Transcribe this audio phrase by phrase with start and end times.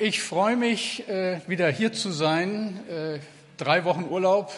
[0.00, 2.78] Ich freue mich, äh, wieder hier zu sein.
[2.88, 3.18] Äh,
[3.56, 4.52] drei Wochen Urlaub,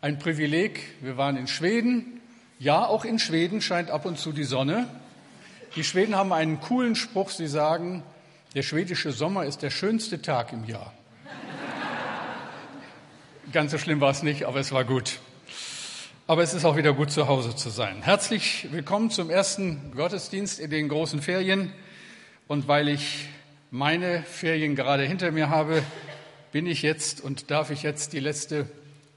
[0.00, 0.80] ein Privileg.
[1.02, 2.20] Wir waren in Schweden.
[2.58, 4.88] Ja, auch in Schweden scheint ab und zu die Sonne.
[5.76, 7.30] Die Schweden haben einen coolen Spruch.
[7.30, 8.02] Sie sagen,
[8.56, 10.92] der schwedische Sommer ist der schönste Tag im Jahr.
[13.52, 15.20] Ganz so schlimm war es nicht, aber es war gut.
[16.26, 18.02] Aber es ist auch wieder gut, zu Hause zu sein.
[18.02, 21.70] Herzlich willkommen zum ersten Gottesdienst in den großen Ferien.
[22.48, 23.28] Und weil ich
[23.76, 25.82] meine Ferien gerade hinter mir habe,
[26.50, 28.66] bin ich jetzt und darf ich jetzt die letzte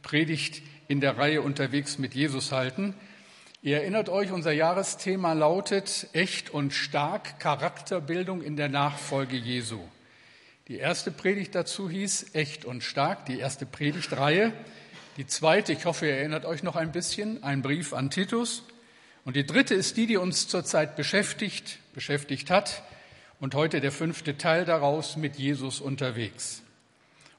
[0.02, 2.94] Predigt in der Reihe unterwegs mit Jesus halten.
[3.62, 9.80] Ihr erinnert euch, unser Jahresthema lautet echt und stark Charakterbildung in der Nachfolge Jesu.
[10.68, 14.52] Die erste Predigt dazu hieß echt und stark, die erste Predigtreihe.
[15.16, 18.64] Die zweite, ich hoffe, ihr erinnert euch noch ein bisschen, ein Brief an Titus.
[19.24, 22.84] Und die dritte ist die, die uns zurzeit beschäftigt, beschäftigt hat,
[23.40, 26.62] und heute der fünfte Teil daraus mit Jesus unterwegs.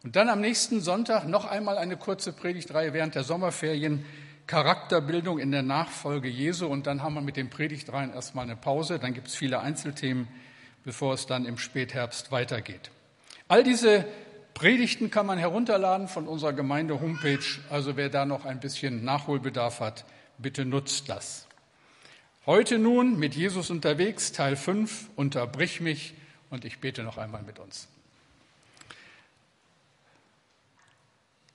[0.02, 4.04] Und dann am nächsten Sonntag noch einmal eine kurze Predigtreihe während der Sommerferien,
[4.46, 6.66] Charakterbildung in der Nachfolge Jesu.
[6.66, 8.98] Und dann haben wir mit den Predigtreihen erstmal eine Pause.
[8.98, 10.26] Dann gibt es viele Einzelthemen,
[10.84, 12.90] bevor es dann im Spätherbst weitergeht.
[13.46, 14.06] All diese
[14.54, 17.38] Predigten kann man herunterladen von unserer Gemeinde Homepage.
[17.68, 20.06] Also wer da noch ein bisschen Nachholbedarf hat,
[20.38, 21.46] bitte nutzt das.
[22.46, 26.14] Heute nun mit Jesus unterwegs, Teil 5, unterbrich mich
[26.48, 27.86] und ich bete noch einmal mit uns.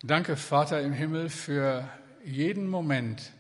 [0.04, 1.90] Danke, Vater im Himmel, für
[2.24, 3.32] jeden Moment,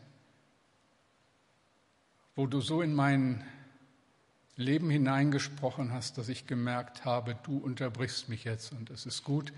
[2.35, 3.45] wo du so in mein
[4.55, 9.53] Leben hineingesprochen hast, dass ich gemerkt habe, du unterbrichst mich jetzt und es ist gut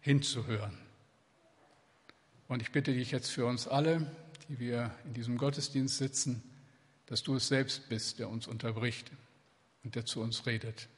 [0.00, 0.78] hinzuhören.
[2.48, 4.10] Und ich bitte dich jetzt für uns alle,
[4.48, 6.42] die wir in diesem Gottesdienst sitzen,
[7.08, 9.10] dass du es selbst bist, der uns unterbricht
[9.82, 10.88] und der zu uns redet.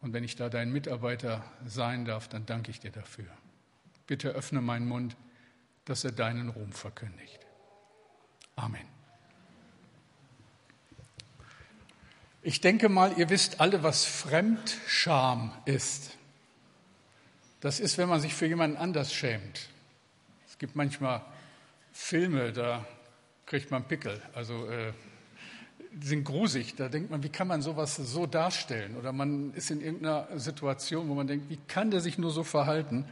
[0.00, 3.26] Und wenn ich da dein Mitarbeiter sein darf, dann danke ich dir dafür.
[4.06, 5.16] Bitte öffne meinen Mund,
[5.84, 7.40] dass er deinen Ruhm verkündigt.
[8.54, 8.86] Amen.
[12.42, 16.16] Ich denke mal, ihr wisst alle, was Fremdscham ist.
[17.60, 19.68] Das ist, wenn man sich für jemanden anders schämt.
[20.46, 21.24] Es gibt manchmal
[21.90, 22.86] Filme, da
[23.46, 24.20] kriegt man Pickel.
[24.34, 24.92] Also äh,
[26.00, 26.74] sind grusig.
[26.76, 28.96] Da denkt man, wie kann man sowas so darstellen?
[28.96, 32.42] Oder man ist in irgendeiner Situation, wo man denkt, wie kann der sich nur so
[32.42, 33.06] verhalten?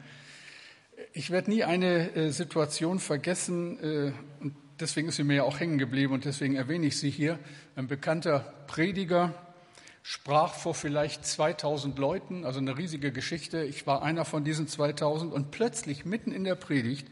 [1.12, 5.60] Ich werde nie eine äh, Situation vergessen, äh, und deswegen ist sie mir ja auch
[5.60, 7.38] hängen geblieben und deswegen erwähne ich sie hier.
[7.76, 9.34] Ein bekannter Prediger
[10.02, 13.62] sprach vor vielleicht 2000 Leuten, also eine riesige Geschichte.
[13.62, 17.08] Ich war einer von diesen 2000 und plötzlich mitten in der Predigt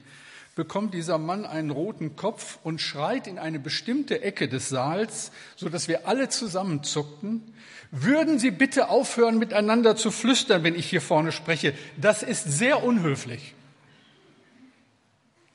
[0.55, 5.69] bekommt dieser Mann einen roten Kopf und schreit in eine bestimmte Ecke des Saals, so
[5.69, 7.55] dass wir alle zusammenzuckten.
[7.91, 11.75] Würden Sie bitte aufhören, miteinander zu flüstern, wenn ich hier vorne spreche?
[11.97, 13.55] Das ist sehr unhöflich.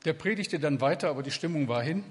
[0.04, 2.04] Der predigte dann weiter, aber die Stimmung war hin.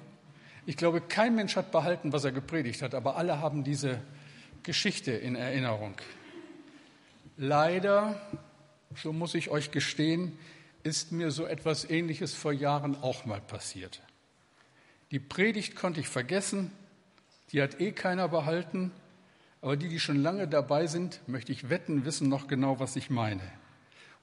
[0.65, 4.01] Ich glaube, kein Mensch hat behalten, was er gepredigt hat, aber alle haben diese
[4.63, 5.95] Geschichte in Erinnerung.
[7.37, 8.21] Leider,
[8.95, 10.37] so muss ich euch gestehen,
[10.87, 14.01] ist mir so etwas Ähnliches vor Jahren auch mal passiert.
[15.11, 16.71] Die Predigt konnte ich vergessen,
[17.51, 18.91] die hat eh keiner behalten,
[19.61, 23.09] aber die, die schon lange dabei sind, möchte ich wetten, wissen noch genau, was ich
[23.09, 23.41] meine.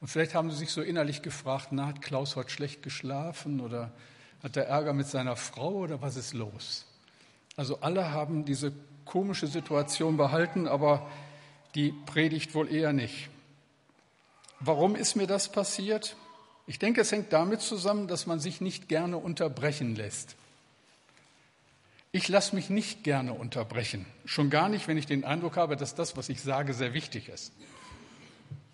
[0.00, 3.92] Und vielleicht haben sie sich so innerlich gefragt, na, hat Klaus heute schlecht geschlafen oder
[4.42, 6.86] hat er Ärger mit seiner Frau oder was ist los?
[7.56, 8.72] Also alle haben diese
[9.04, 11.10] komische Situation behalten, aber
[11.74, 13.28] die Predigt wohl eher nicht.
[14.60, 16.16] Warum ist mir das passiert?
[16.66, 20.36] Ich denke, es hängt damit zusammen, dass man sich nicht gerne unterbrechen lässt.
[22.10, 25.94] Ich lasse mich nicht gerne unterbrechen, schon gar nicht, wenn ich den Eindruck habe, dass
[25.94, 27.52] das, was ich sage, sehr wichtig ist.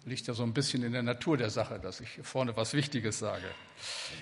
[0.04, 3.18] Liegt ja so ein bisschen in der Natur der Sache, dass ich vorne was Wichtiges
[3.18, 3.46] sage.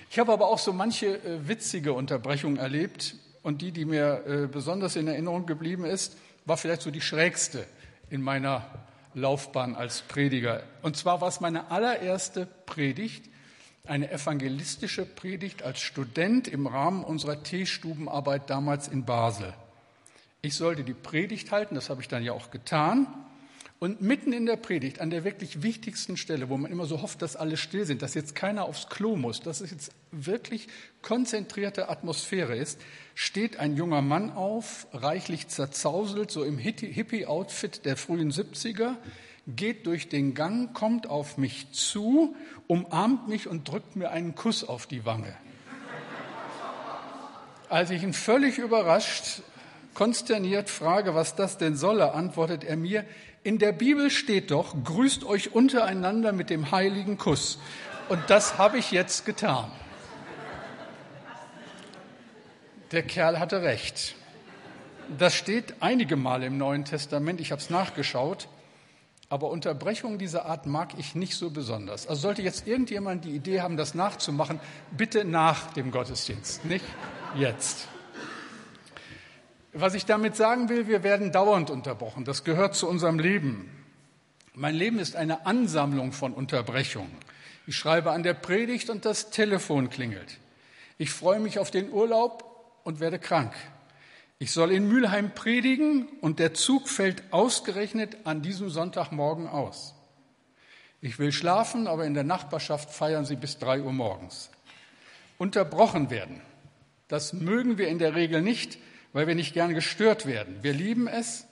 [0.09, 4.47] Ich habe aber auch so manche äh, witzige Unterbrechungen erlebt und die, die mir äh,
[4.47, 7.65] besonders in Erinnerung geblieben ist, war vielleicht so die schrägste
[8.09, 8.65] in meiner
[9.13, 10.63] Laufbahn als Prediger.
[10.81, 13.28] Und zwar war es meine allererste Predigt
[13.89, 19.53] eine evangelistische Predigt als Student im Rahmen unserer Teestubenarbeit damals in Basel.
[20.41, 23.07] Ich sollte die Predigt halten, das habe ich dann ja auch getan.
[23.79, 27.21] Und mitten in der Predigt, an der wirklich wichtigsten Stelle, wo man immer so hofft,
[27.21, 30.67] dass alle still sind, dass jetzt keiner aufs Klo muss, dass es jetzt wirklich
[31.01, 32.77] konzentrierte Atmosphäre ist,
[33.15, 38.97] steht ein junger Mann auf, reichlich zerzauselt, so im Hippie-Outfit der frühen 70er,
[39.55, 42.35] geht durch den Gang, kommt auf mich zu,
[42.67, 45.35] umarmt mich und drückt mir einen Kuss auf die Wange.
[47.69, 49.41] Als ich ihn völlig überrascht,
[49.93, 53.05] konsterniert frage, was das denn solle, antwortet er mir,
[53.43, 57.59] in der Bibel steht doch, grüßt euch untereinander mit dem heiligen Kuss.
[58.09, 59.71] Und das habe ich jetzt getan.
[62.91, 64.15] Der Kerl hatte recht.
[65.17, 68.47] Das steht einige Male im Neuen Testament, ich habe es nachgeschaut,
[69.29, 72.07] aber Unterbrechungen dieser Art mag ich nicht so besonders.
[72.07, 74.59] Also sollte jetzt irgendjemand die Idee haben, das nachzumachen,
[74.91, 76.85] bitte nach dem Gottesdienst, nicht
[77.35, 77.87] jetzt.
[79.71, 82.25] Was ich damit sagen will, wir werden dauernd unterbrochen.
[82.25, 83.69] Das gehört zu unserem Leben.
[84.55, 87.15] Mein Leben ist eine Ansammlung von Unterbrechungen.
[87.67, 90.39] Ich schreibe an der Predigt und das Telefon klingelt.
[90.97, 92.43] Ich freue mich auf den Urlaub
[92.83, 93.53] und werde krank.
[94.41, 99.93] Ich soll in Mülheim predigen und der Zug fällt ausgerechnet an diesem Sonntagmorgen aus.
[101.01, 104.49] Ich will schlafen, aber in der Nachbarschaft feiern sie bis drei Uhr morgens.
[105.37, 106.41] Unterbrochen werden.
[107.09, 108.77] Das mögen wir in der Regel nicht,
[109.11, 110.61] weil wir nicht gern gestört werden.
[110.61, 111.45] Wir lieben es,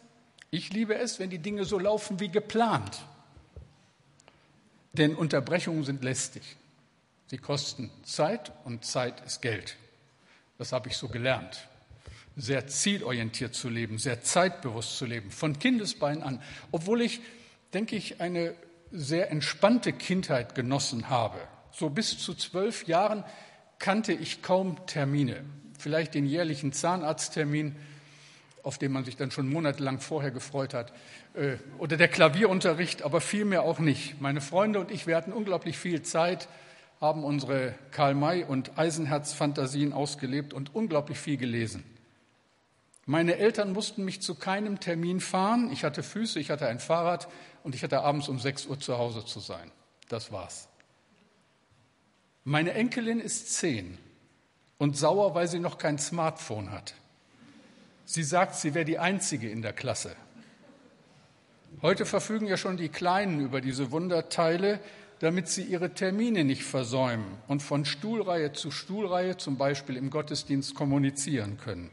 [0.49, 3.01] ich liebe es, wenn die Dinge so laufen wie geplant.
[4.93, 6.55] Denn Unterbrechungen sind lästig.
[7.27, 9.75] Sie kosten Zeit und Zeit ist Geld.
[10.57, 11.67] Das habe ich so gelernt.
[12.37, 16.41] Sehr zielorientiert zu leben, sehr zeitbewusst zu leben, von Kindesbein an.
[16.71, 17.19] Obwohl ich,
[17.73, 18.53] denke ich, eine
[18.91, 21.39] sehr entspannte Kindheit genossen habe.
[21.71, 23.23] So bis zu zwölf Jahren
[23.79, 25.43] kannte ich kaum Termine.
[25.77, 27.75] Vielleicht den jährlichen Zahnarzttermin,
[28.63, 30.91] auf den man sich dann schon monatelang vorher gefreut hat,
[31.35, 34.19] äh, oder der Klavierunterricht, aber vielmehr auch nicht.
[34.19, 36.47] Meine Freunde und ich, wir hatten unglaublich viel Zeit,
[36.99, 41.83] haben unsere Karl-May- und Eisenherz-Fantasien ausgelebt und unglaublich viel gelesen.
[43.09, 45.71] Meine Eltern mussten mich zu keinem Termin fahren.
[45.71, 47.29] Ich hatte Füße, ich hatte ein Fahrrad
[47.63, 49.71] und ich hatte abends um 6 Uhr zu Hause zu sein.
[50.09, 50.67] Das war's.
[52.43, 53.97] Meine Enkelin ist zehn
[54.77, 56.95] und sauer, weil sie noch kein Smartphone hat.
[58.05, 60.13] Sie sagt, sie wäre die Einzige in der Klasse.
[61.81, 64.81] Heute verfügen ja schon die Kleinen über diese Wunderteile,
[65.19, 70.75] damit sie ihre Termine nicht versäumen und von Stuhlreihe zu Stuhlreihe zum Beispiel im Gottesdienst
[70.75, 71.89] kommunizieren können.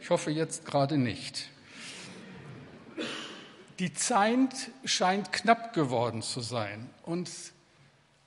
[0.00, 1.50] Ich hoffe jetzt gerade nicht.
[3.78, 7.30] Die Zeit scheint knapp geworden zu sein und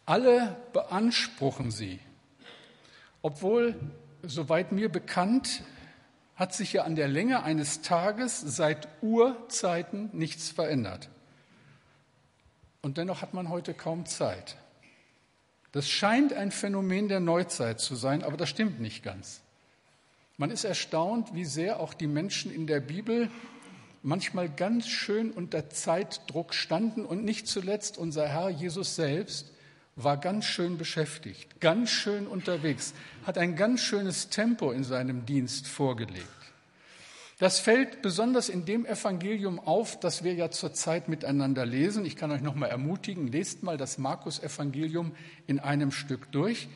[0.05, 1.99] alle beanspruchen sie.
[3.21, 3.75] Obwohl,
[4.23, 5.63] soweit mir bekannt,
[6.35, 11.09] hat sich ja an der Länge eines Tages seit Urzeiten nichts verändert.
[12.85, 14.57] Und dennoch hat man heute kaum Zeit.
[15.71, 19.41] Das scheint ein Phänomen der Neuzeit zu sein, aber das stimmt nicht ganz.
[20.37, 23.31] Man ist erstaunt, wie sehr auch die Menschen in der Bibel
[24.03, 29.51] manchmal ganz schön unter Zeitdruck standen und nicht zuletzt unser Herr Jesus selbst
[29.95, 32.93] war ganz schön beschäftigt, ganz schön unterwegs,
[33.25, 36.44] hat ein ganz schönes Tempo in seinem Dienst vorgelegt.
[37.37, 42.05] Das fällt besonders in dem Evangelium auf, das wir ja zurzeit miteinander lesen.
[42.05, 45.11] Ich kann euch noch mal ermutigen, lest mal das Markus-Evangelium
[45.45, 46.69] in einem Stück durch.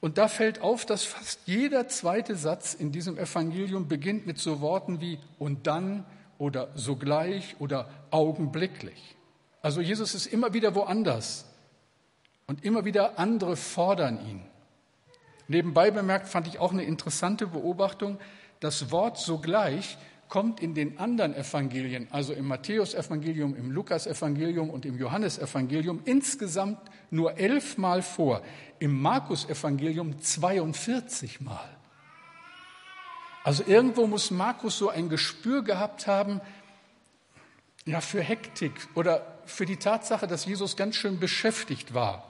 [0.00, 4.60] Und da fällt auf, dass fast jeder zweite Satz in diesem Evangelium beginnt mit so
[4.60, 6.04] Worten wie und dann
[6.38, 9.14] oder sogleich oder augenblicklich.
[9.62, 11.44] Also Jesus ist immer wieder woanders
[12.46, 14.42] und immer wieder andere fordern ihn.
[15.48, 18.18] Nebenbei bemerkt fand ich auch eine interessante Beobachtung,
[18.60, 19.98] das Wort sogleich
[20.28, 26.78] kommt in den anderen Evangelien, also im Matthäusevangelium, im Lukasevangelium und im Johannesevangelium insgesamt
[27.10, 28.42] nur elfmal vor,
[28.78, 31.68] im Markusevangelium 42 Mal.
[33.42, 36.40] Also irgendwo muss Markus so ein Gespür gehabt haben,
[37.86, 42.29] ja, für Hektik oder für die Tatsache, dass Jesus ganz schön beschäftigt war.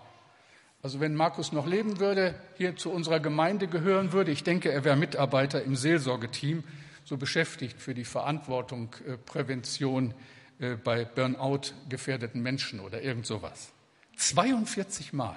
[0.82, 4.84] Also wenn Markus noch leben würde, hier zu unserer Gemeinde gehören würde, ich denke, er
[4.84, 6.64] wäre Mitarbeiter im Seelsorgeteam,
[7.04, 10.14] so beschäftigt für die Verantwortung äh, Prävention
[10.58, 13.72] äh, bei Burnout gefährdeten Menschen oder irgend sowas.
[14.16, 15.36] 42 Mal.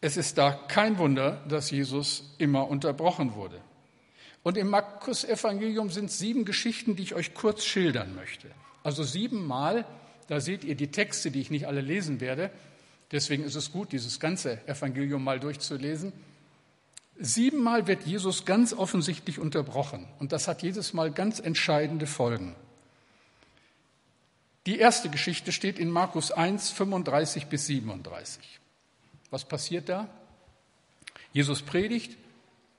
[0.00, 3.60] Es ist da kein Wunder, dass Jesus immer unterbrochen wurde.
[4.42, 8.48] Und im Markus-Evangelium sind sieben Geschichten, die ich euch kurz schildern möchte.
[8.82, 9.84] Also siebenmal,
[10.26, 12.50] da seht ihr die Texte, die ich nicht alle lesen werde,
[13.12, 16.12] Deswegen ist es gut, dieses ganze Evangelium mal durchzulesen.
[17.18, 22.56] Siebenmal wird Jesus ganz offensichtlich unterbrochen und das hat jedes Mal ganz entscheidende Folgen.
[24.64, 28.60] Die erste Geschichte steht in Markus 1, 35 bis 37.
[29.30, 30.08] Was passiert da?
[31.32, 32.16] Jesus predigt,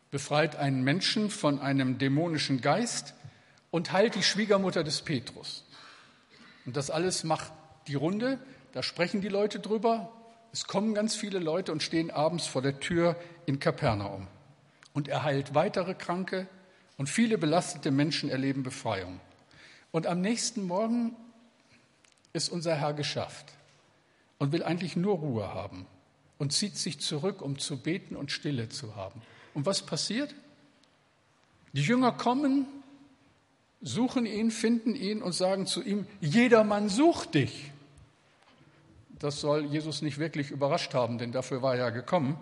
[0.09, 3.13] befreit einen Menschen von einem dämonischen Geist
[3.69, 5.63] und heilt die Schwiegermutter des Petrus.
[6.65, 7.51] Und das alles macht
[7.87, 8.39] die Runde,
[8.71, 10.11] da sprechen die Leute drüber
[10.53, 13.15] es kommen ganz viele Leute und stehen abends vor der Tür
[13.47, 14.27] in Kapernaum.
[14.93, 16.47] Und er heilt weitere Kranke
[16.95, 19.19] und viele belastete Menschen erleben Befreiung.
[19.91, 21.15] Und am nächsten Morgen
[22.33, 23.47] ist unser Herr geschafft
[24.37, 25.87] und will eigentlich nur Ruhe haben
[26.37, 29.23] und zieht sich zurück, um zu beten und Stille zu haben.
[29.55, 30.35] Und was passiert?
[31.73, 32.67] Die Jünger kommen,
[33.81, 37.72] suchen ihn, finden ihn und sagen zu ihm, jedermann sucht dich.
[39.23, 42.37] Das soll Jesus nicht wirklich überrascht haben, denn dafür war er ja gekommen.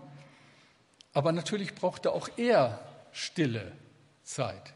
[1.14, 3.72] Aber natürlich brauchte auch er stille
[4.24, 4.74] Zeit.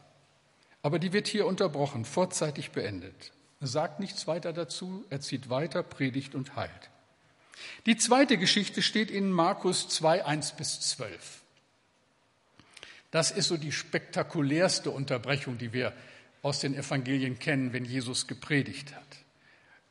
[0.82, 3.32] Aber die wird hier unterbrochen, vorzeitig beendet.
[3.60, 6.90] Er sagt nichts weiter dazu, er zieht weiter, predigt und heilt.
[7.86, 11.42] Die zweite Geschichte steht in Markus 2, 1 bis 12.
[13.10, 15.92] Das ist so die spektakulärste Unterbrechung, die wir
[16.42, 19.25] aus den Evangelien kennen, wenn Jesus gepredigt hat.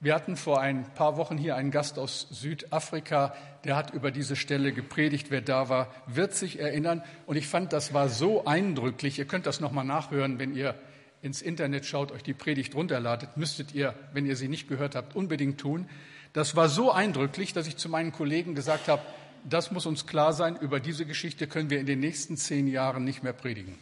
[0.05, 3.33] Wir hatten vor ein paar Wochen hier einen Gast aus Südafrika,
[3.63, 5.31] der hat über diese Stelle gepredigt.
[5.31, 7.01] Wer da war, wird sich erinnern.
[7.25, 9.17] Und ich fand, das war so eindrücklich.
[9.17, 10.75] Ihr könnt das nochmal nachhören, wenn ihr
[11.23, 13.35] ins Internet schaut, euch die Predigt runterladet.
[13.35, 15.89] Müsstet ihr, wenn ihr sie nicht gehört habt, unbedingt tun.
[16.33, 19.01] Das war so eindrücklich, dass ich zu meinen Kollegen gesagt habe,
[19.43, 23.05] das muss uns klar sein, über diese Geschichte können wir in den nächsten zehn Jahren
[23.05, 23.75] nicht mehr predigen.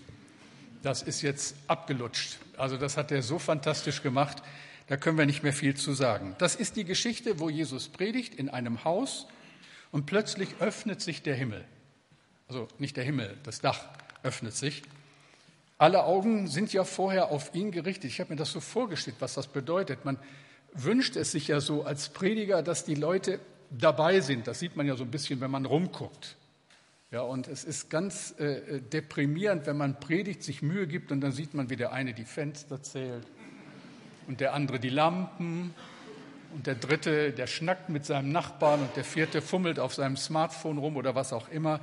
[0.84, 2.38] Das ist jetzt abgelutscht.
[2.56, 4.42] Also das hat er so fantastisch gemacht,
[4.88, 6.36] da können wir nicht mehr viel zu sagen.
[6.40, 9.28] Das ist die Geschichte, wo Jesus predigt in einem Haus
[9.92, 11.64] und plötzlich öffnet sich der Himmel.
[12.48, 13.88] Also nicht der Himmel, das Dach
[14.24, 14.84] öffnet sich.
[15.78, 18.12] Alle Augen sind ja vorher auf ihn gerichtet.
[18.12, 20.06] Ich habe mir das so vorgestellt, was das bedeutet.
[20.06, 20.18] Man
[20.74, 24.48] wünscht es sich ja so als Prediger, dass die Leute dabei sind.
[24.48, 26.36] Das sieht man ja so ein bisschen, wenn man rumguckt.
[27.12, 31.32] Ja, und es ist ganz äh, deprimierend, wenn man predigt, sich Mühe gibt und dann
[31.32, 33.28] sieht man, wie der eine die Fenster zählt
[34.28, 35.74] und der andere die Lampen
[36.54, 40.78] und der dritte, der schnackt mit seinem Nachbarn und der vierte fummelt auf seinem Smartphone
[40.78, 41.80] rum oder was auch immer.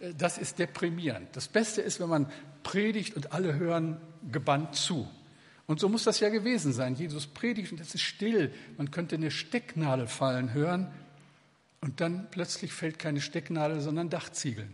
[0.00, 1.28] Äh, das ist deprimierend.
[1.36, 2.30] Das Beste ist, wenn man
[2.62, 3.98] predigt und alle hören
[4.32, 5.08] gebannt zu.
[5.66, 6.94] Und so muss das ja gewesen sein.
[6.94, 8.52] Jesus predigt und es ist still.
[8.76, 10.92] Man könnte eine Stecknadel fallen hören
[11.80, 14.72] und dann plötzlich fällt keine Stecknadel, sondern Dachziegeln.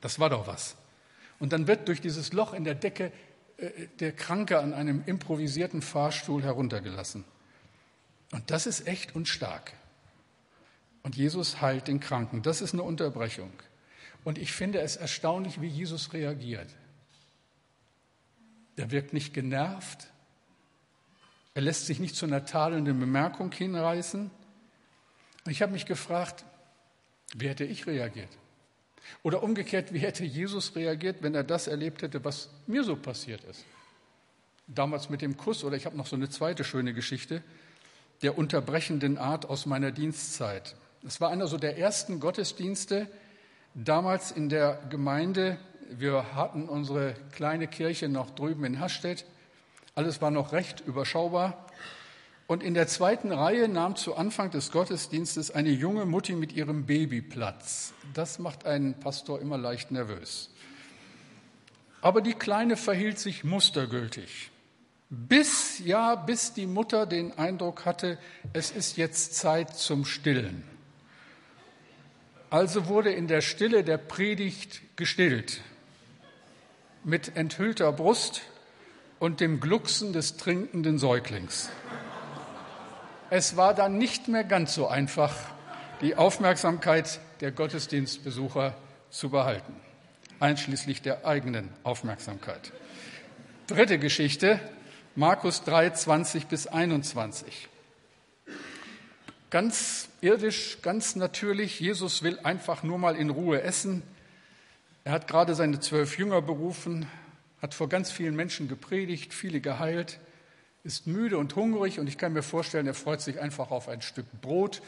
[0.00, 0.76] Das war doch was.
[1.38, 3.12] Und dann wird durch dieses Loch in der Decke
[4.00, 7.24] der Kranke an einem improvisierten Fahrstuhl heruntergelassen.
[8.32, 9.72] Und das ist echt und stark.
[11.02, 12.42] Und Jesus heilt den Kranken.
[12.42, 13.52] Das ist eine Unterbrechung.
[14.24, 16.68] Und ich finde es erstaunlich, wie Jesus reagiert.
[18.76, 20.08] Er wirkt nicht genervt.
[21.54, 24.30] Er lässt sich nicht zu einer tadelnden Bemerkung hinreißen.
[25.44, 26.44] Und ich habe mich gefragt,
[27.34, 28.28] wie hätte ich reagiert?
[29.22, 33.44] Oder umgekehrt, wie hätte Jesus reagiert, wenn er das erlebt hätte, was mir so passiert
[33.44, 33.64] ist?
[34.66, 37.42] Damals mit dem Kuss, oder ich habe noch so eine zweite schöne Geschichte,
[38.22, 40.74] der unterbrechenden Art aus meiner Dienstzeit.
[41.06, 43.08] Es war einer so der ersten Gottesdienste
[43.74, 45.58] damals in der Gemeinde.
[45.90, 49.24] Wir hatten unsere kleine Kirche noch drüben in Hastedt.
[49.94, 51.65] Alles war noch recht überschaubar.
[52.46, 56.86] Und in der zweiten Reihe nahm zu Anfang des Gottesdienstes eine junge Mutti mit ihrem
[56.86, 57.92] Baby Platz.
[58.14, 60.50] Das macht einen Pastor immer leicht nervös.
[62.02, 64.52] Aber die Kleine verhielt sich mustergültig.
[65.10, 68.18] Bis, ja, bis die Mutter den Eindruck hatte,
[68.52, 70.62] es ist jetzt Zeit zum Stillen.
[72.50, 75.62] Also wurde in der Stille der Predigt gestillt.
[77.02, 78.42] Mit enthüllter Brust
[79.18, 81.70] und dem Glucksen des trinkenden Säuglings.
[83.28, 85.34] Es war dann nicht mehr ganz so einfach,
[86.00, 88.76] die Aufmerksamkeit der Gottesdienstbesucher
[89.10, 89.74] zu behalten,
[90.38, 92.72] einschließlich der eigenen Aufmerksamkeit.
[93.66, 94.60] Dritte Geschichte,
[95.16, 97.68] Markus 3, 20 bis 21.
[99.50, 104.04] Ganz irdisch, ganz natürlich, Jesus will einfach nur mal in Ruhe essen.
[105.02, 107.08] Er hat gerade seine zwölf Jünger berufen,
[107.60, 110.20] hat vor ganz vielen Menschen gepredigt, viele geheilt
[110.86, 114.02] ist müde und hungrig und ich kann mir vorstellen, er freut sich einfach auf ein
[114.02, 114.80] Stück Brot,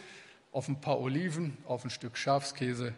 [0.52, 2.95] auf ein paar Oliven, auf ein Stück Schafskäse.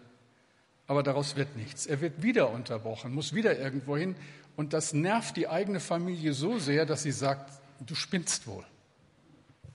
[0.87, 1.87] Aber daraus wird nichts.
[1.87, 4.17] Er wird wieder unterbrochen, muss wieder irgendwo hin
[4.55, 8.65] und das nervt die eigene Familie so sehr, dass sie sagt, du spinnst wohl.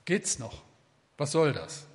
[0.05, 0.61] Geht's noch?
[1.17, 1.87] Was soll das?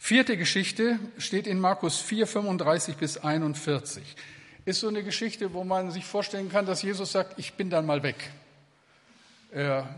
[0.00, 4.02] Vierte Geschichte steht in Markus 4, 35 bis 41.
[4.64, 7.86] Ist so eine Geschichte, wo man sich vorstellen kann, dass Jesus sagt, ich bin dann
[7.86, 8.16] mal weg.
[9.54, 9.88] Er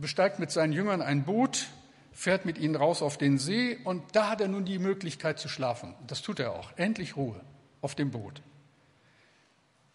[0.00, 1.68] besteigt mit seinen Jüngern ein Boot,
[2.10, 5.48] fährt mit ihnen raus auf den See und da hat er nun die Möglichkeit zu
[5.48, 5.94] schlafen.
[6.08, 6.72] Das tut er auch.
[6.74, 7.40] Endlich Ruhe
[7.80, 8.42] auf dem Boot.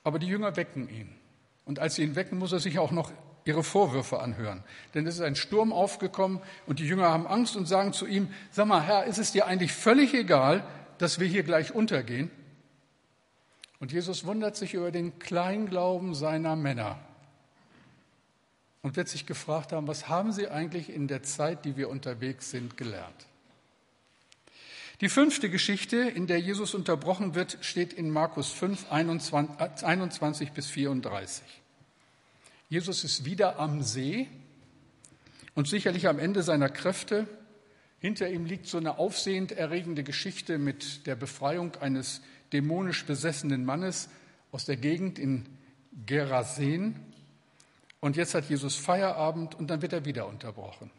[0.05, 1.13] Aber die Jünger wecken ihn.
[1.65, 3.11] Und als sie ihn wecken, muss er sich auch noch
[3.43, 4.63] ihre Vorwürfe anhören.
[4.93, 8.29] Denn es ist ein Sturm aufgekommen und die Jünger haben Angst und sagen zu ihm,
[8.51, 10.63] sag mal, Herr, ist es dir eigentlich völlig egal,
[10.97, 12.31] dass wir hier gleich untergehen?
[13.79, 16.99] Und Jesus wundert sich über den Kleinglauben seiner Männer.
[18.81, 22.51] Und wird sich gefragt haben, was haben sie eigentlich in der Zeit, die wir unterwegs
[22.51, 23.27] sind, gelernt?
[25.01, 30.67] Die fünfte Geschichte, in der Jesus unterbrochen wird, steht in Markus 5, 21, 21 bis
[30.67, 31.43] 34.
[32.67, 34.27] Jesus ist wieder am See
[35.55, 37.27] und sicherlich am Ende seiner Kräfte.
[37.99, 42.21] Hinter ihm liegt so eine aufsehend erregende Geschichte mit der Befreiung eines
[42.51, 44.09] dämonisch besessenen Mannes
[44.51, 45.45] aus der Gegend in
[46.05, 46.95] Gerasen.
[48.01, 50.91] Und jetzt hat Jesus Feierabend und dann wird er wieder unterbrochen.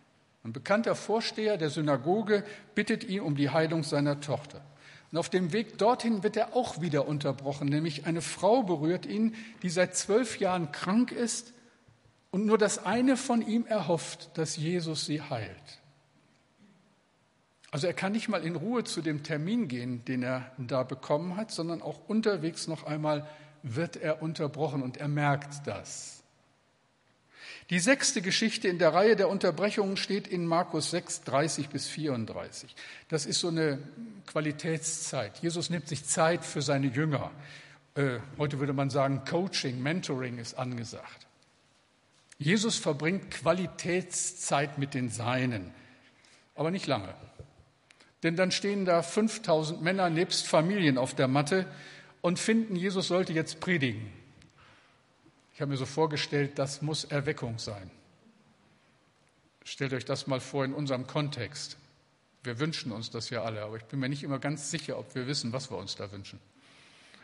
[0.43, 4.63] Ein bekannter Vorsteher der Synagoge bittet ihn um die Heilung seiner Tochter.
[5.11, 9.35] Und auf dem Weg dorthin wird er auch wieder unterbrochen, nämlich eine Frau berührt ihn,
[9.63, 11.53] die seit zwölf Jahren krank ist
[12.31, 15.81] und nur das eine von ihm erhofft, dass Jesus sie heilt.
[17.73, 21.37] Also er kann nicht mal in Ruhe zu dem Termin gehen, den er da bekommen
[21.37, 23.29] hat, sondern auch unterwegs noch einmal
[23.63, 26.20] wird er unterbrochen und er merkt das.
[27.71, 32.75] Die sechste Geschichte in der Reihe der Unterbrechungen steht in Markus 6, 30 bis 34.
[33.09, 33.79] Das ist so eine
[34.27, 35.39] Qualitätszeit.
[35.39, 37.31] Jesus nimmt sich Zeit für seine Jünger.
[37.95, 41.29] Äh, heute würde man sagen, Coaching, Mentoring ist angesagt.
[42.39, 45.73] Jesus verbringt Qualitätszeit mit den Seinen,
[46.57, 47.15] aber nicht lange.
[48.25, 51.67] Denn dann stehen da 5000 Männer nebst Familien auf der Matte
[52.21, 54.20] und finden, Jesus sollte jetzt predigen.
[55.61, 57.91] Ich habe mir so vorgestellt, das muss Erweckung sein.
[59.63, 61.77] Stellt euch das mal vor in unserem Kontext.
[62.43, 65.15] Wir wünschen uns das ja alle, aber ich bin mir nicht immer ganz sicher, ob
[65.15, 66.41] wir wissen, was wir uns da wünschen.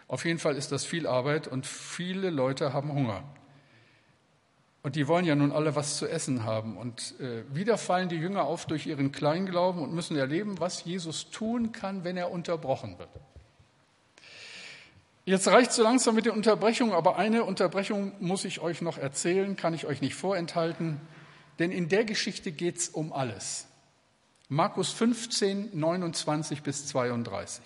[0.07, 3.25] Auf jeden Fall ist das viel Arbeit und viele Leute haben Hunger.
[4.83, 6.77] Und die wollen ja nun alle was zu essen haben.
[6.77, 11.31] Und äh, wieder fallen die Jünger auf durch ihren Kleinglauben und müssen erleben, was Jesus
[11.31, 13.09] tun kann, wenn er unterbrochen wird.
[15.27, 19.57] Jetzt reicht so langsam mit den Unterbrechungen, aber eine Unterbrechung muss ich euch noch erzählen,
[19.57, 21.01] kann ich euch nicht vorenthalten,
[21.59, 23.67] denn in der Geschichte geht es um alles.
[24.49, 27.65] Markus 15, 29 bis 32.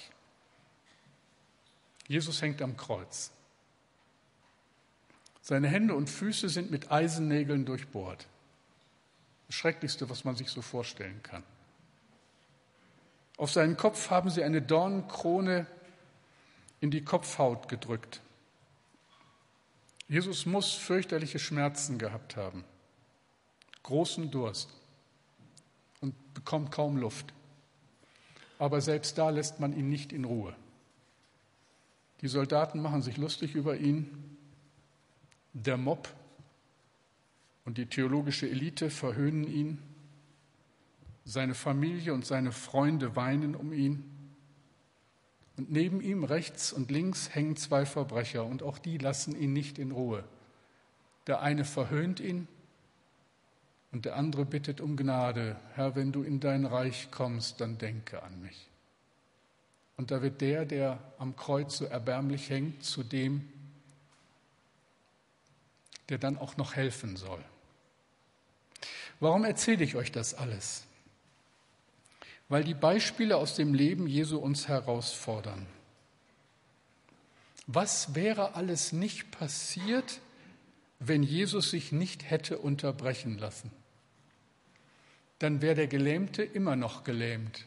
[2.09, 3.31] Jesus hängt am Kreuz.
[5.43, 8.27] Seine Hände und Füße sind mit Eisennägeln durchbohrt.
[9.49, 11.43] Das Schrecklichste, was man sich so vorstellen kann.
[13.37, 15.67] Auf seinen Kopf haben sie eine Dornenkrone
[16.81, 18.21] in die Kopfhaut gedrückt.
[20.09, 22.65] Jesus muss fürchterliche Schmerzen gehabt haben,
[23.83, 24.71] großen Durst
[26.01, 27.33] und bekommt kaum Luft.
[28.59, 30.55] Aber selbst da lässt man ihn nicht in Ruhe.
[32.23, 34.37] Die Soldaten machen sich lustig über ihn.
[35.53, 36.13] Der Mob
[37.65, 39.79] und die theologische Elite verhöhnen ihn.
[41.25, 44.05] Seine Familie und seine Freunde weinen um ihn.
[45.61, 49.79] Und neben ihm rechts und links hängen zwei Verbrecher und auch die lassen ihn nicht
[49.79, 50.25] in Ruhe.
[51.27, 52.49] Der eine verhöhnt ihn
[53.93, 55.57] und der andere bittet um Gnade.
[55.75, 58.69] Herr, wenn du in dein Reich kommst, dann denke an mich.
[59.99, 63.47] Und da wird der, der am Kreuz so erbärmlich hängt, zu dem,
[66.09, 67.45] der dann auch noch helfen soll.
[69.21, 70.87] Warum erzähle ich euch das alles?
[72.51, 75.67] Weil die Beispiele aus dem Leben Jesu uns herausfordern.
[77.69, 80.21] Was wäre alles nicht passiert,
[80.99, 83.71] wenn Jesus sich nicht hätte unterbrechen lassen?
[85.39, 87.67] Dann wäre der Gelähmte immer noch gelähmt,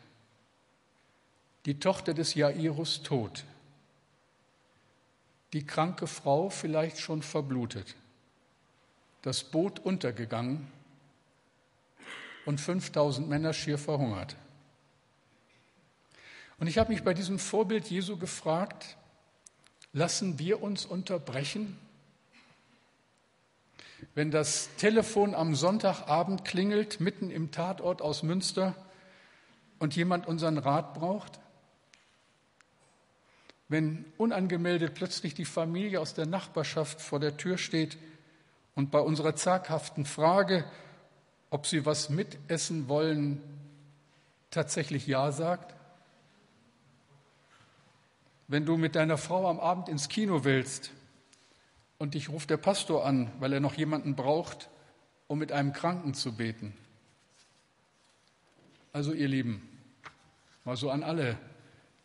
[1.65, 3.45] die Tochter des Jairus tot,
[5.53, 7.95] die kranke Frau vielleicht schon verblutet,
[9.21, 10.67] das Boot untergegangen
[12.45, 14.35] und 5000 Männer schier verhungert.
[16.63, 18.95] Und ich habe mich bei diesem Vorbild Jesu gefragt,
[19.91, 21.77] lassen wir uns unterbrechen?
[24.15, 28.75] Wenn das Telefon am Sonntagabend klingelt, mitten im Tatort aus Münster,
[29.79, 31.37] und jemand unseren Rat braucht?
[33.67, 37.97] Wenn unangemeldet plötzlich die Familie aus der Nachbarschaft vor der Tür steht
[38.73, 40.63] und bei unserer zaghaften Frage,
[41.49, 43.41] ob sie was mitessen wollen,
[44.49, 45.75] tatsächlich Ja sagt?
[48.53, 50.91] Wenn du mit deiner Frau am Abend ins Kino willst
[51.97, 54.69] und dich ruft der Pastor an, weil er noch jemanden braucht,
[55.25, 56.71] um mit einem Kranken zu beten.
[58.91, 59.67] Also ihr Lieben,
[60.65, 61.35] mal so an alle,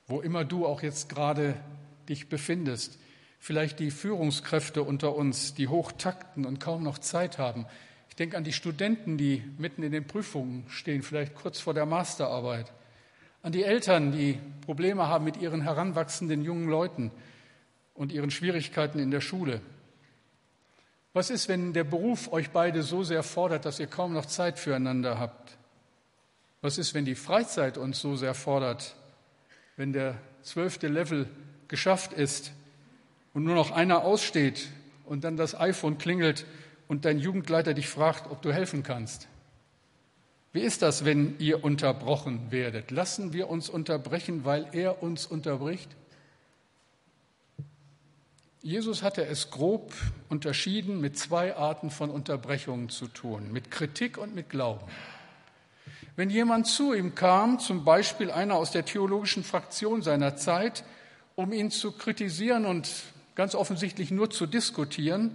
[0.06, 1.54] wo immer du auch jetzt gerade
[2.08, 2.98] dich befindest,
[3.38, 7.66] vielleicht die Führungskräfte unter uns, die hochtakten und kaum noch Zeit haben.
[8.08, 11.84] Ich denke an die Studenten, die mitten in den Prüfungen stehen, vielleicht kurz vor der
[11.84, 12.72] Masterarbeit
[13.42, 17.10] an die Eltern, die Probleme haben mit ihren heranwachsenden jungen Leuten
[17.94, 19.60] und ihren Schwierigkeiten in der Schule.
[21.12, 24.58] Was ist, wenn der Beruf euch beide so sehr fordert, dass ihr kaum noch Zeit
[24.58, 25.56] füreinander habt?
[26.60, 28.94] Was ist, wenn die Freizeit uns so sehr fordert,
[29.76, 31.28] wenn der zwölfte Level
[31.68, 32.52] geschafft ist
[33.32, 34.68] und nur noch einer aussteht
[35.06, 36.44] und dann das iPhone klingelt
[36.88, 39.28] und dein Jugendleiter dich fragt, ob du helfen kannst?
[40.52, 42.90] Wie ist das, wenn ihr unterbrochen werdet?
[42.90, 45.90] Lassen wir uns unterbrechen, weil er uns unterbricht?
[48.62, 49.92] Jesus hatte es grob
[50.28, 54.84] unterschieden mit zwei Arten von Unterbrechungen zu tun, mit Kritik und mit Glauben.
[56.16, 60.82] Wenn jemand zu ihm kam, zum Beispiel einer aus der theologischen Fraktion seiner Zeit,
[61.36, 62.90] um ihn zu kritisieren und
[63.36, 65.30] ganz offensichtlich nur zu diskutieren,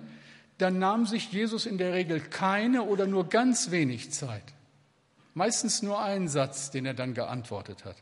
[0.57, 4.43] dann nahm sich Jesus in der Regel keine oder nur ganz wenig Zeit.
[5.33, 7.95] Meistens nur einen Satz, den er dann geantwortet hat.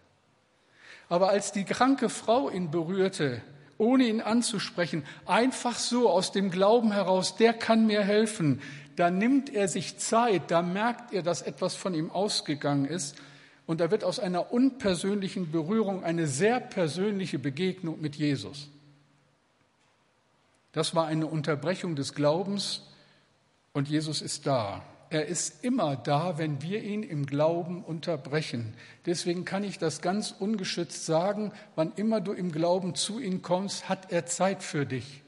[1.09, 3.41] Aber als die kranke Frau ihn berührte,
[3.77, 8.61] ohne ihn anzusprechen, einfach so aus dem Glauben heraus, der kann mir helfen,
[8.95, 13.15] da nimmt er sich Zeit, da merkt er, dass etwas von ihm ausgegangen ist
[13.65, 18.69] und da wird aus einer unpersönlichen Berührung eine sehr persönliche Begegnung mit Jesus.
[20.73, 22.83] Das war eine Unterbrechung des Glaubens
[23.73, 24.83] und Jesus ist da.
[25.11, 28.73] Er ist immer da, wenn wir ihn im Glauben unterbrechen.
[29.05, 33.89] Deswegen kann ich das ganz ungeschützt sagen, wann immer du im Glauben zu ihm kommst,
[33.89, 35.21] hat er Zeit für dich.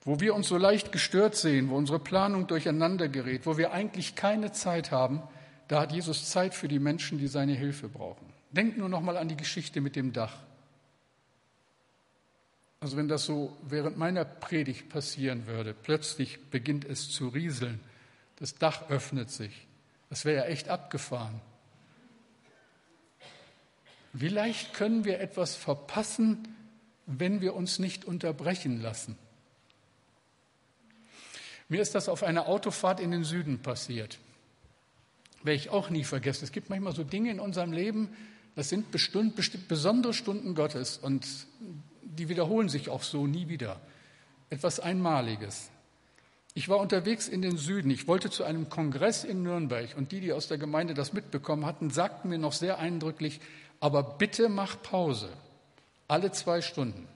[0.00, 4.14] Wo wir uns so leicht gestört sehen, wo unsere Planung durcheinander gerät, wo wir eigentlich
[4.14, 5.22] keine Zeit haben,
[5.68, 8.32] da hat Jesus Zeit für die Menschen, die seine Hilfe brauchen.
[8.50, 10.38] Denk nur noch mal an die Geschichte mit dem Dach.
[12.80, 17.80] Also wenn das so während meiner Predigt passieren würde, plötzlich beginnt es zu rieseln,
[18.36, 19.66] das Dach öffnet sich,
[20.10, 21.40] das wäre ja echt abgefahren.
[24.12, 26.54] Wie leicht können wir etwas verpassen,
[27.06, 29.16] wenn wir uns nicht unterbrechen lassen?
[31.68, 34.18] Mir ist das auf einer Autofahrt in den Süden passiert.
[35.42, 36.44] Werde ich auch nie vergessen.
[36.44, 38.08] Es gibt manchmal so Dinge in unserem Leben,
[38.54, 41.26] das sind bestimmt, bestimmt besondere Stunden Gottes und
[42.18, 43.80] die wiederholen sich auch so nie wieder.
[44.50, 45.70] Etwas Einmaliges.
[46.54, 47.90] Ich war unterwegs in den Süden.
[47.90, 51.64] Ich wollte zu einem Kongress in Nürnberg und die, die aus der Gemeinde das mitbekommen
[51.64, 53.40] hatten, sagten mir noch sehr eindrücklich,
[53.80, 55.28] aber bitte mach Pause.
[56.08, 57.06] Alle zwei Stunden.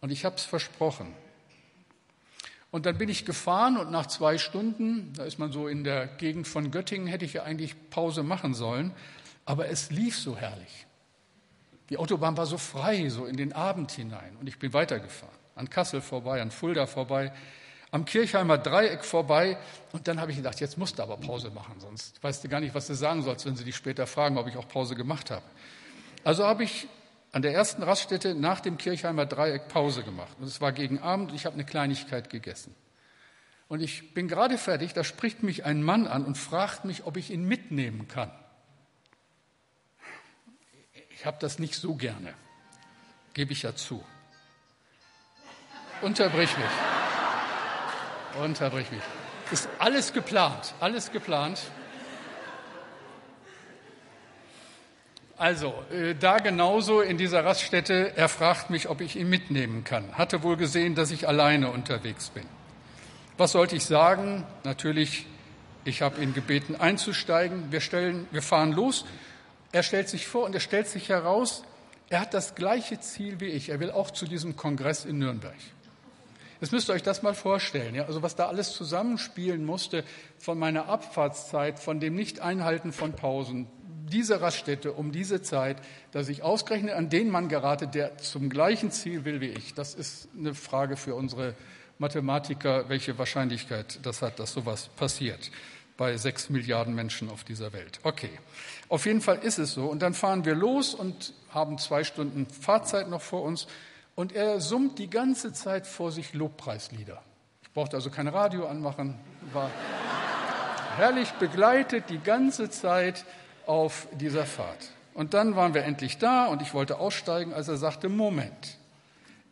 [0.00, 1.14] Und ich habe es versprochen.
[2.70, 6.06] Und dann bin ich gefahren und nach zwei Stunden, da ist man so in der
[6.06, 8.92] Gegend von Göttingen, hätte ich ja eigentlich Pause machen sollen,
[9.46, 10.87] aber es lief so herrlich.
[11.90, 14.36] Die Autobahn war so frei, so in den Abend hinein.
[14.40, 15.34] Und ich bin weitergefahren.
[15.54, 17.32] An Kassel vorbei, an Fulda vorbei,
[17.90, 19.56] am Kirchheimer Dreieck vorbei.
[19.92, 22.60] Und dann habe ich gedacht, jetzt musst du aber Pause machen, sonst weißt du gar
[22.60, 25.30] nicht, was du sagen sollst, wenn sie dich später fragen, ob ich auch Pause gemacht
[25.30, 25.44] habe.
[26.24, 26.86] Also habe ich
[27.32, 30.36] an der ersten Raststätte nach dem Kirchheimer Dreieck Pause gemacht.
[30.38, 32.74] Und es war gegen Abend und ich habe eine Kleinigkeit gegessen.
[33.68, 37.16] Und ich bin gerade fertig, da spricht mich ein Mann an und fragt mich, ob
[37.16, 38.30] ich ihn mitnehmen kann.
[41.18, 42.32] Ich habe das nicht so gerne,
[43.34, 44.04] gebe ich ja zu.
[46.00, 48.40] Unterbrich mich.
[48.40, 49.02] Unterbrich mich.
[49.50, 51.60] Ist alles geplant, alles geplant.
[55.36, 60.16] Also, äh, da genauso in dieser Raststätte, er fragt mich, ob ich ihn mitnehmen kann.
[60.16, 62.46] Hatte wohl gesehen, dass ich alleine unterwegs bin.
[63.36, 64.46] Was sollte ich sagen?
[64.62, 65.26] Natürlich,
[65.84, 67.72] ich habe ihn gebeten einzusteigen.
[67.72, 69.04] Wir, stellen, wir fahren los
[69.72, 71.64] er stellt sich vor und er stellt sich heraus,
[72.08, 73.68] er hat das gleiche Ziel wie ich.
[73.68, 75.54] Er will auch zu diesem Kongress in Nürnberg.
[76.60, 80.02] Jetzt müsst ihr euch das mal vorstellen, ja, also was da alles zusammenspielen musste
[80.38, 83.68] von meiner Abfahrtszeit, von dem Nicht-Einhalten von Pausen,
[84.08, 85.76] diese Raststätte um diese Zeit,
[86.10, 89.74] dass ich ausgerechnet an den Mann gerate, der zum gleichen Ziel will wie ich.
[89.74, 91.54] Das ist eine Frage für unsere
[91.98, 95.50] Mathematiker, welche Wahrscheinlichkeit das hat, dass sowas passiert
[95.98, 98.00] bei sechs Milliarden Menschen auf dieser Welt.
[98.04, 98.30] Okay,
[98.88, 99.86] auf jeden Fall ist es so.
[99.86, 103.66] Und dann fahren wir los und haben zwei Stunden Fahrzeit noch vor uns.
[104.14, 107.20] Und er summt die ganze Zeit vor sich Lobpreislieder.
[107.62, 109.18] Ich brauchte also kein Radio anmachen,
[109.52, 109.70] war
[110.96, 113.24] herrlich begleitet die ganze Zeit
[113.66, 114.92] auf dieser Fahrt.
[115.14, 118.78] Und dann waren wir endlich da und ich wollte aussteigen, als er sagte, Moment,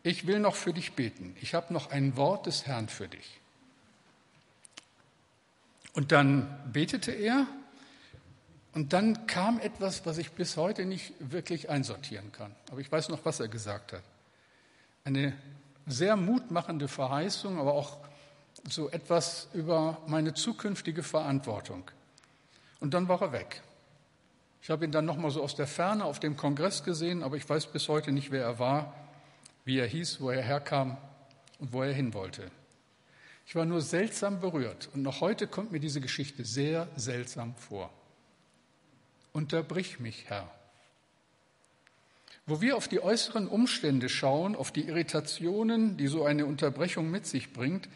[0.01, 1.35] ich will noch für dich beten.
[1.41, 3.41] Ich habe noch ein Wort des Herrn für dich.
[5.97, 7.47] Und dann betete er
[8.75, 12.55] und dann kam etwas, was ich bis heute nicht wirklich einsortieren kann.
[12.69, 14.03] Aber ich weiß noch, was er gesagt hat.
[15.05, 15.33] Eine
[15.87, 17.97] sehr mutmachende Verheißung, aber auch
[18.69, 21.89] so etwas über meine zukünftige Verantwortung.
[22.79, 23.63] Und dann war er weg.
[24.61, 27.37] Ich habe ihn dann noch mal so aus der Ferne auf dem Kongress gesehen, aber
[27.37, 28.93] ich weiß bis heute nicht, wer er war,
[29.65, 30.97] wie er hieß, wo er herkam.
[31.57, 32.51] und wo er hin wollte.
[33.47, 37.89] Ich war nur seltsam berührt und noch heute kommt mir diese Geschichte sehr seltsam vor.
[39.31, 40.51] Unterbrich mich, Herr.
[42.45, 47.25] Wo wir auf die äußeren Umstände schauen, auf die Irritationen, die so eine Unterbrechung mit
[47.25, 47.87] sich bringt,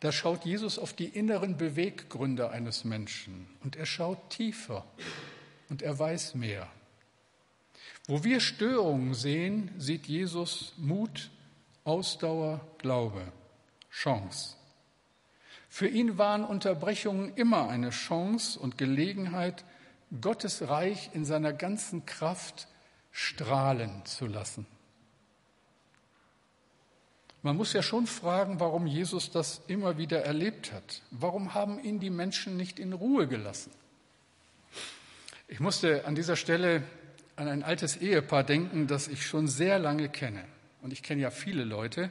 [0.00, 4.86] da schaut Jesus auf die inneren Beweggründe eines Menschen und er schaut tiefer
[5.68, 6.70] und er weiß mehr.
[8.06, 11.30] Wo wir Störungen sehen, sieht Jesus Mut,
[11.84, 13.30] Ausdauer, Glaube,
[13.90, 14.56] Chance.
[15.76, 19.62] Für ihn waren Unterbrechungen immer eine Chance und Gelegenheit,
[20.22, 22.66] Gottes Reich in seiner ganzen Kraft
[23.12, 24.64] strahlen zu lassen.
[27.42, 31.02] Man muss ja schon fragen, warum Jesus das immer wieder erlebt hat.
[31.10, 33.70] Warum haben ihn die Menschen nicht in Ruhe gelassen?
[35.46, 36.84] Ich musste an dieser Stelle
[37.36, 40.42] an ein altes Ehepaar denken, das ich schon sehr lange kenne.
[40.80, 42.08] Und ich kenne ja viele Leute.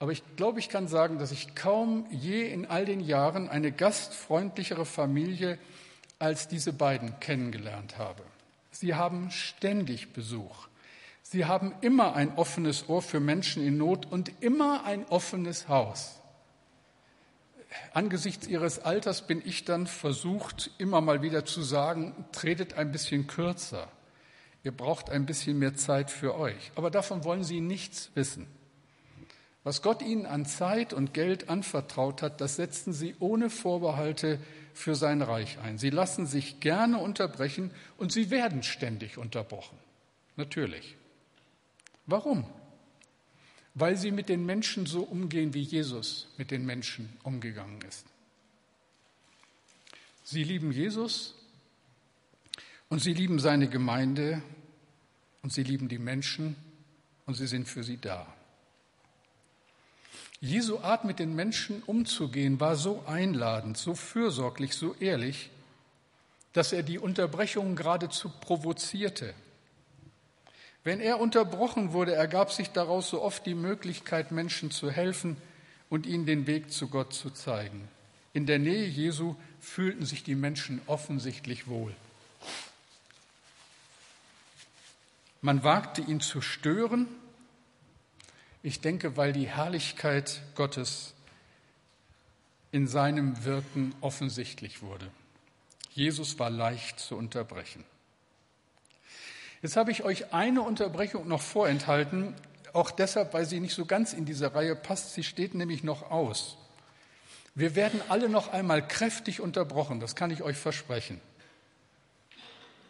[0.00, 3.70] Aber ich glaube, ich kann sagen, dass ich kaum je in all den Jahren eine
[3.70, 5.58] gastfreundlichere Familie
[6.18, 8.22] als diese beiden kennengelernt habe.
[8.70, 10.68] Sie haben ständig Besuch.
[11.22, 16.16] Sie haben immer ein offenes Ohr für Menschen in Not und immer ein offenes Haus.
[17.92, 23.26] Angesichts ihres Alters bin ich dann versucht, immer mal wieder zu sagen, tretet ein bisschen
[23.26, 23.86] kürzer.
[24.64, 26.72] Ihr braucht ein bisschen mehr Zeit für euch.
[26.74, 28.46] Aber davon wollen sie nichts wissen.
[29.62, 34.38] Was Gott ihnen an Zeit und Geld anvertraut hat, das setzen sie ohne Vorbehalte
[34.72, 35.76] für sein Reich ein.
[35.76, 39.76] Sie lassen sich gerne unterbrechen und sie werden ständig unterbrochen.
[40.36, 40.96] Natürlich.
[42.06, 42.46] Warum?
[43.74, 48.06] Weil sie mit den Menschen so umgehen, wie Jesus mit den Menschen umgegangen ist.
[50.24, 51.34] Sie lieben Jesus
[52.88, 54.42] und sie lieben seine Gemeinde
[55.42, 56.56] und sie lieben die Menschen
[57.26, 58.26] und sie sind für sie da.
[60.40, 65.50] Jesu Art mit den Menschen umzugehen war so einladend, so fürsorglich, so ehrlich,
[66.54, 69.34] dass er die Unterbrechungen geradezu provozierte.
[70.82, 75.36] Wenn er unterbrochen wurde, ergab sich daraus so oft die Möglichkeit, Menschen zu helfen
[75.90, 77.86] und ihnen den Weg zu Gott zu zeigen.
[78.32, 81.94] In der Nähe Jesu fühlten sich die Menschen offensichtlich wohl.
[85.42, 87.08] Man wagte ihn zu stören,
[88.62, 91.14] ich denke, weil die Herrlichkeit Gottes
[92.72, 95.10] in seinem Wirken offensichtlich wurde.
[95.92, 97.84] Jesus war leicht zu unterbrechen.
[99.62, 102.34] Jetzt habe ich euch eine Unterbrechung noch vorenthalten,
[102.72, 105.14] auch deshalb, weil sie nicht so ganz in diese Reihe passt.
[105.14, 106.56] Sie steht nämlich noch aus.
[107.54, 111.20] Wir werden alle noch einmal kräftig unterbrochen, das kann ich euch versprechen.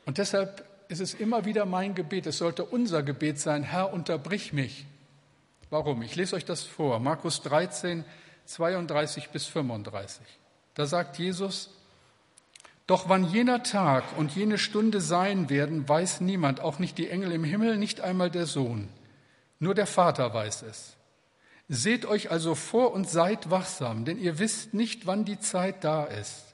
[0.04, 4.52] Und deshalb ist es immer wieder mein Gebet, es sollte unser Gebet sein, Herr, unterbrich
[4.52, 4.84] mich.
[5.70, 6.02] Warum?
[6.02, 8.04] Ich lese euch das vor, Markus 13,
[8.44, 10.20] 32 bis 35.
[10.74, 11.70] Da sagt Jesus,
[12.88, 17.30] doch wann jener Tag und jene Stunde sein werden, weiß niemand, auch nicht die Engel
[17.30, 18.88] im Himmel, nicht einmal der Sohn.
[19.60, 20.96] Nur der Vater weiß es.
[21.68, 26.02] Seht euch also vor und seid wachsam, denn ihr wisst nicht, wann die Zeit da
[26.04, 26.46] ist.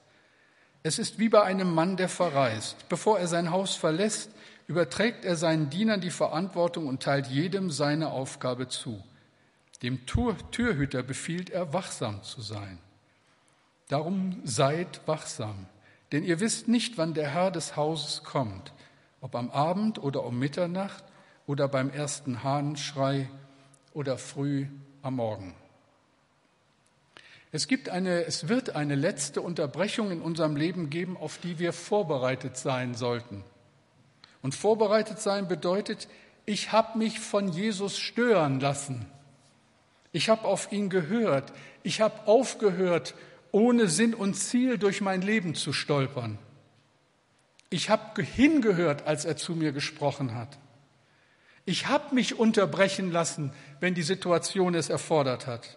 [0.82, 2.86] Es ist wie bei einem Mann, der verreist.
[2.90, 4.30] Bevor er sein Haus verlässt,
[4.66, 9.02] überträgt er seinen Dienern die Verantwortung und teilt jedem seine Aufgabe zu.
[9.82, 12.78] Dem Türhüter befiehlt er, wachsam zu sein.
[13.88, 15.66] Darum seid wachsam.
[16.12, 18.72] Denn ihr wisst nicht, wann der Herr des Hauses kommt,
[19.20, 21.04] ob am Abend oder um Mitternacht
[21.46, 23.28] oder beim ersten Hahnenschrei
[23.92, 24.66] oder früh
[25.02, 25.54] am Morgen.
[27.52, 31.72] Es, gibt eine, es wird eine letzte Unterbrechung in unserem Leben geben, auf die wir
[31.72, 33.44] vorbereitet sein sollten.
[34.46, 36.06] Und vorbereitet sein bedeutet,
[36.44, 39.04] ich habe mich von Jesus stören lassen.
[40.12, 41.52] Ich habe auf ihn gehört.
[41.82, 43.16] Ich habe aufgehört,
[43.50, 46.38] ohne Sinn und Ziel durch mein Leben zu stolpern.
[47.70, 50.56] Ich habe hingehört, als er zu mir gesprochen hat.
[51.64, 55.76] Ich habe mich unterbrechen lassen, wenn die Situation es erfordert hat.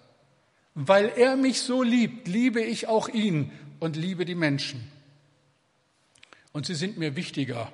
[0.76, 4.92] Weil er mich so liebt, liebe ich auch ihn und liebe die Menschen.
[6.52, 7.72] Und sie sind mir wichtiger,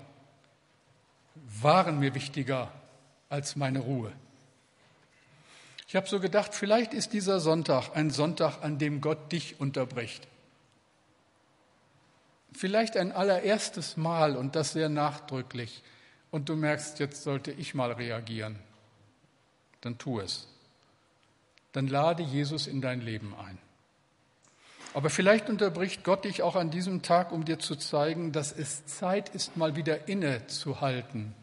[1.62, 2.72] waren mir wichtiger
[3.30, 4.12] als meine Ruhe.
[5.88, 10.28] Ich habe so gedacht, vielleicht ist dieser Sonntag ein Sonntag, an dem Gott dich unterbricht.
[12.54, 15.84] Vielleicht ein allererstes Mal und das sehr nachdrücklich.
[16.32, 18.58] Und du merkst, jetzt sollte ich mal reagieren.
[19.82, 20.48] Dann tu es.
[21.74, 23.58] Dann lade Jesus in dein Leben ein.
[24.96, 28.86] Aber vielleicht unterbricht Gott dich auch an diesem Tag, um dir zu zeigen, dass es
[28.86, 31.36] Zeit ist, mal wieder innezuhalten,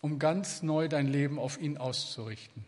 [0.00, 2.64] um ganz neu dein Leben auf ihn auszurichten.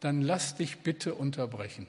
[0.00, 1.86] dann lass dich bitte unterbrechen.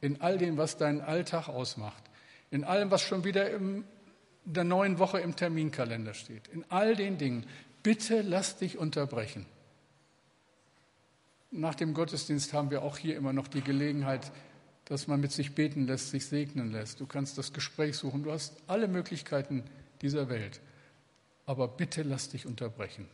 [0.00, 2.02] In all dem, was deinen Alltag ausmacht,
[2.50, 3.84] in allem, was schon wieder in
[4.46, 7.46] der neuen Woche im Terminkalender steht, in all den Dingen,
[7.82, 9.44] bitte lass dich unterbrechen.
[11.50, 14.30] Nach dem Gottesdienst haben wir auch hier immer noch die Gelegenheit,
[14.84, 17.00] dass man mit sich beten lässt, sich segnen lässt.
[17.00, 19.64] Du kannst das Gespräch suchen, du hast alle Möglichkeiten
[20.02, 20.60] dieser Welt.
[21.46, 23.08] Aber bitte lass dich unterbrechen.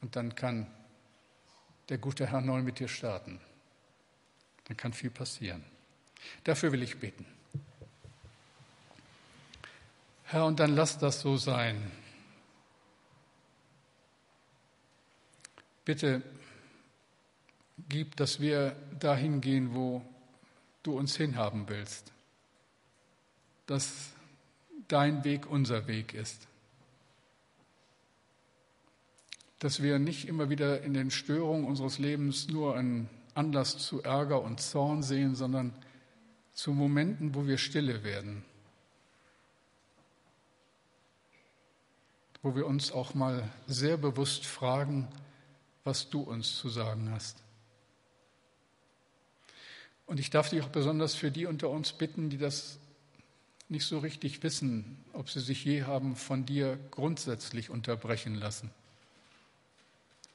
[0.00, 0.66] Und dann kann
[1.88, 3.40] der gute Herr neu mit dir starten.
[4.64, 5.64] Dann kann viel passieren.
[6.44, 7.26] Dafür will ich beten.
[10.24, 11.90] Herr, und dann lass das so sein.
[15.84, 16.22] Bitte
[17.88, 20.02] gib, dass wir dahin gehen, wo
[20.82, 22.12] du uns hinhaben willst.
[23.66, 24.10] Dass
[24.88, 26.46] dein Weg unser Weg ist.
[29.58, 34.42] Dass wir nicht immer wieder in den Störungen unseres Lebens nur einen Anlass zu Ärger
[34.42, 35.72] und Zorn sehen, sondern
[36.54, 38.44] zu Momenten, wo wir stille werden.
[42.42, 45.08] Wo wir uns auch mal sehr bewusst fragen,
[45.84, 47.42] was du uns zu sagen hast.
[50.08, 52.78] Und ich darf dich auch besonders für die unter uns bitten, die das
[53.68, 58.70] nicht so richtig wissen, ob sie sich je haben von dir grundsätzlich unterbrechen lassen.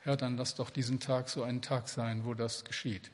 [0.02, 3.10] Herr, dann lass doch diesen Tag so ein Tag sein, wo das geschieht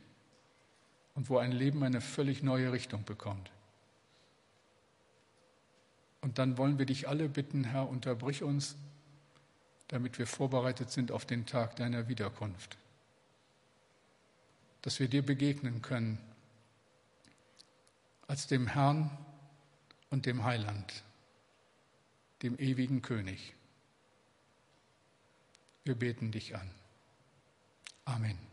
[1.15, 3.51] und wo ein Leben eine völlig neue Richtung bekommt.
[6.19, 8.75] Und dann wollen wir dich alle bitten, Herr, unterbrich uns,
[9.87, 12.77] damit wir vorbereitet sind auf den Tag deiner Wiederkunft.
[14.81, 16.19] Dass wir dir begegnen können
[18.29, 19.09] als dem Herrn
[20.11, 21.03] und dem Heiland,
[22.43, 23.55] dem ewigen König.
[25.83, 26.69] Wir beten dich an.
[28.05, 28.48] Amen.